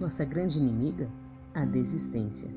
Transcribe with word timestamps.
nossa 0.00 0.24
grande 0.24 0.58
inimiga? 0.58 1.10
A 1.54 1.64
desistência. 1.64 2.48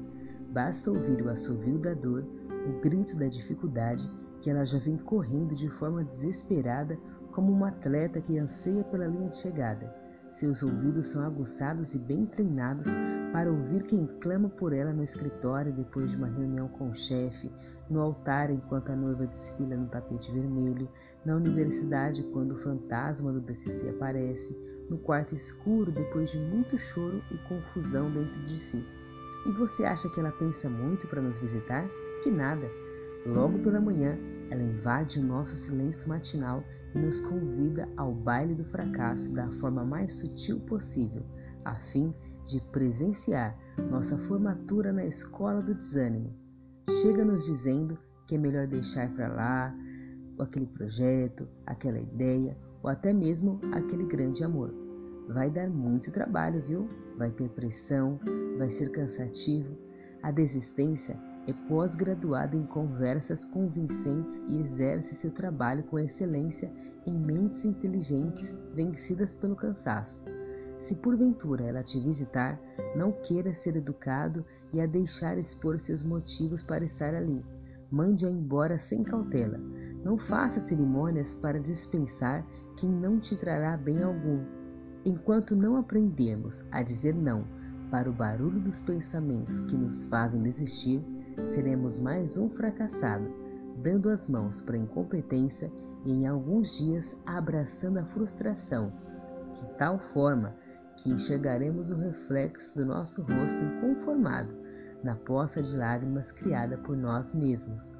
Basta 0.51 0.91
ouvir 0.91 1.21
o 1.23 1.29
assovio 1.29 1.79
da 1.79 1.93
dor, 1.93 2.23
o 2.67 2.79
grito 2.81 3.17
da 3.17 3.27
dificuldade, 3.27 4.09
que 4.41 4.49
ela 4.49 4.65
já 4.65 4.77
vem 4.77 4.97
correndo 4.97 5.55
de 5.55 5.69
forma 5.69 6.03
desesperada, 6.03 6.99
como 7.31 7.51
uma 7.51 7.69
atleta 7.69 8.21
que 8.21 8.37
anseia 8.37 8.83
pela 8.83 9.07
linha 9.07 9.29
de 9.29 9.37
chegada. 9.37 10.00
Seus 10.31 10.63
ouvidos 10.63 11.07
são 11.07 11.25
aguçados 11.25 11.93
e 11.93 11.99
bem 11.99 12.25
treinados 12.25 12.87
para 13.33 13.51
ouvir 13.51 13.83
quem 13.83 14.07
clama 14.21 14.47
por 14.47 14.71
ela 14.71 14.93
no 14.93 15.03
escritório 15.03 15.73
depois 15.73 16.11
de 16.11 16.17
uma 16.17 16.29
reunião 16.29 16.69
com 16.69 16.89
o 16.89 16.95
chefe, 16.95 17.51
no 17.89 17.99
altar 17.99 18.49
enquanto 18.49 18.91
a 18.91 18.95
noiva 18.95 19.27
desfila 19.27 19.75
no 19.75 19.89
tapete 19.89 20.31
vermelho, 20.31 20.87
na 21.25 21.35
universidade 21.35 22.23
quando 22.31 22.53
o 22.53 22.61
fantasma 22.63 23.33
do 23.33 23.41
BCC 23.41 23.89
aparece, 23.89 24.57
no 24.89 24.97
quarto 24.97 25.35
escuro 25.35 25.91
depois 25.91 26.31
de 26.31 26.39
muito 26.39 26.77
choro 26.77 27.21
e 27.29 27.37
confusão 27.49 28.09
dentro 28.09 28.41
de 28.45 28.57
si. 28.57 28.85
E 29.45 29.51
você 29.51 29.83
acha 29.83 30.09
que 30.09 30.19
ela 30.19 30.31
pensa 30.31 30.69
muito 30.69 31.07
para 31.07 31.21
nos 31.21 31.39
visitar? 31.39 31.85
Que 32.23 32.31
nada! 32.31 32.69
Logo 33.25 33.59
pela 33.59 33.81
manhã, 33.81 34.17
ela 34.49 34.63
invade 34.63 35.19
o 35.19 35.23
nosso 35.23 35.57
silêncio 35.57 36.07
matinal 36.07 36.63
nos 36.95 37.21
convida 37.21 37.87
ao 37.95 38.13
baile 38.13 38.55
do 38.55 38.65
fracasso 38.65 39.33
da 39.33 39.49
forma 39.51 39.83
mais 39.83 40.13
sutil 40.15 40.59
possível, 40.61 41.23
a 41.63 41.75
fim 41.75 42.13
de 42.45 42.59
presenciar 42.71 43.57
nossa 43.89 44.17
formatura 44.27 44.91
na 44.91 45.05
escola 45.05 45.61
do 45.61 45.75
desânimo. 45.75 46.33
Chega 47.01 47.23
nos 47.23 47.45
dizendo 47.45 47.97
que 48.27 48.35
é 48.35 48.37
melhor 48.37 48.67
deixar 48.67 49.09
para 49.13 49.27
lá 49.27 49.75
aquele 50.39 50.65
projeto, 50.65 51.47
aquela 51.65 51.99
ideia 51.99 52.57
ou 52.83 52.89
até 52.89 53.13
mesmo 53.13 53.59
aquele 53.71 54.05
grande 54.05 54.43
amor. 54.43 54.73
Vai 55.27 55.49
dar 55.49 55.69
muito 55.69 56.11
trabalho, 56.11 56.63
viu? 56.67 56.87
Vai 57.17 57.31
ter 57.31 57.47
pressão, 57.49 58.19
vai 58.57 58.69
ser 58.69 58.91
cansativo. 58.91 59.77
A 60.21 60.31
desistência 60.31 61.17
é 61.47 61.53
pós-graduada 61.67 62.55
em 62.55 62.65
conversas 62.65 63.43
convincentes 63.45 64.43
e 64.47 64.59
exerce 64.61 65.15
seu 65.15 65.31
trabalho 65.31 65.83
com 65.83 65.97
excelência 65.97 66.71
em 67.05 67.17
mentes 67.17 67.65
inteligentes 67.65 68.57
vencidas 68.75 69.35
pelo 69.35 69.55
cansaço. 69.55 70.23
Se 70.79 70.95
porventura 70.95 71.63
ela 71.63 71.83
te 71.83 71.99
visitar, 71.99 72.59
não 72.95 73.11
queira 73.11 73.53
ser 73.53 73.75
educado 73.75 74.45
e 74.73 74.81
a 74.81 74.85
deixar 74.85 75.37
expor 75.37 75.79
seus 75.79 76.03
motivos 76.03 76.63
para 76.63 76.85
estar 76.85 77.13
ali. 77.13 77.43
Mande-a 77.91 78.29
embora 78.29 78.79
sem 78.79 79.03
cautela. 79.03 79.59
Não 80.03 80.17
faça 80.17 80.61
cerimônias 80.61 81.35
para 81.35 81.59
dispensar 81.59 82.45
quem 82.77 82.89
não 82.89 83.19
te 83.19 83.35
trará 83.35 83.77
bem 83.77 84.01
algum. 84.01 84.43
Enquanto 85.05 85.55
não 85.55 85.77
aprendermos 85.77 86.67
a 86.71 86.81
dizer 86.81 87.13
não 87.13 87.45
para 87.91 88.09
o 88.09 88.13
barulho 88.13 88.59
dos 88.59 88.79
pensamentos 88.79 89.59
que 89.61 89.75
nos 89.75 90.05
fazem 90.05 90.41
desistir, 90.41 91.05
seremos 91.49 91.99
mais 91.99 92.37
um 92.37 92.49
fracassado, 92.49 93.27
dando 93.77 94.09
as 94.09 94.27
mãos 94.29 94.61
para 94.61 94.75
a 94.75 94.79
incompetência 94.79 95.71
e 96.05 96.11
em 96.11 96.27
alguns 96.27 96.77
dias 96.77 97.21
abraçando 97.25 97.99
a 97.99 98.05
frustração, 98.05 98.91
de 99.59 99.77
tal 99.77 99.99
forma 99.99 100.55
que 100.97 101.09
enxergaremos 101.09 101.91
o 101.91 101.95
reflexo 101.95 102.77
do 102.79 102.85
nosso 102.85 103.21
rosto 103.21 103.63
inconformado 103.63 104.61
na 105.03 105.15
poça 105.15 105.61
de 105.61 105.75
lágrimas 105.75 106.31
criada 106.31 106.77
por 106.77 106.95
nós 106.95 107.33
mesmos. 107.33 107.97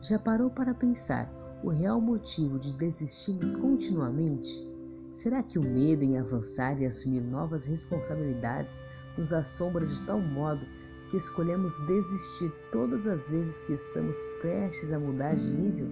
Já 0.00 0.18
parou 0.18 0.50
para 0.50 0.74
pensar 0.74 1.32
o 1.62 1.70
real 1.70 2.00
motivo 2.00 2.58
de 2.58 2.72
desistirmos 2.72 3.56
continuamente? 3.56 4.70
Será 5.14 5.42
que 5.42 5.58
o 5.58 5.62
medo 5.62 6.02
em 6.02 6.18
avançar 6.18 6.80
e 6.80 6.86
assumir 6.86 7.20
novas 7.20 7.64
responsabilidades 7.64 8.82
nos 9.16 9.32
assombra 9.32 9.86
de 9.86 10.00
tal 10.04 10.20
modo 10.20 10.66
que 11.14 11.18
escolhemos 11.18 11.78
desistir 11.86 12.52
todas 12.72 13.06
as 13.06 13.30
vezes 13.30 13.62
que 13.62 13.74
estamos 13.74 14.18
prestes 14.40 14.92
a 14.92 14.98
mudar 14.98 15.36
de 15.36 15.48
nível? 15.48 15.86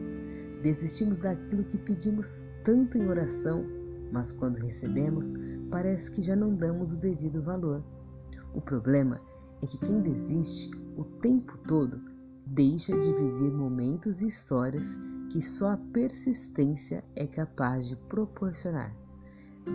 Desistimos 0.65 1.21
daquilo 1.21 1.63
que 1.63 1.79
pedimos 1.79 2.43
tanto 2.65 2.99
em 2.99 3.09
oração, 3.09 3.65
mas 4.11 4.33
quando 4.33 4.57
recebemos, 4.57 5.33
parece 5.71 6.11
que 6.11 6.23
já 6.23 6.35
não 6.35 6.57
damos 6.57 6.93
o 6.93 6.97
devido 6.97 7.41
valor. 7.41 7.85
O 8.53 8.61
problema 8.61 9.21
é 9.63 9.67
que 9.69 9.79
quem 9.79 10.01
desiste 10.01 10.73
o 10.97 11.05
tempo 11.05 11.57
todo 11.69 12.01
deixa 12.45 12.99
de 12.99 13.13
viver 13.13 13.53
momentos 13.53 14.23
e 14.23 14.27
histórias 14.27 14.99
que 15.31 15.41
só 15.41 15.75
a 15.75 15.81
persistência 15.93 17.05
é 17.15 17.29
capaz 17.29 17.87
de 17.87 17.95
proporcionar. 18.09 18.93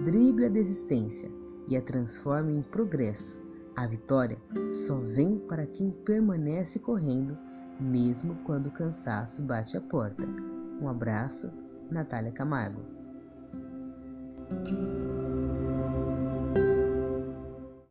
Drible 0.04 0.48
a 0.48 0.50
desistência 0.50 1.32
e 1.70 1.78
a 1.78 1.82
transforme 1.82 2.54
em 2.54 2.62
progresso 2.64 3.47
a 3.78 3.86
vitória 3.86 4.40
só 4.72 4.98
vem 4.98 5.38
para 5.38 5.68
quem 5.68 5.92
permanece 5.92 6.80
correndo, 6.80 7.38
mesmo 7.80 8.36
quando 8.44 8.68
o 8.68 8.72
cansaço 8.72 9.44
bate 9.44 9.78
a 9.78 9.82
porta. 9.82 10.24
Um 10.82 10.90
abraço, 10.90 11.54
Natália 11.92 12.32
Camargo. 12.32 12.82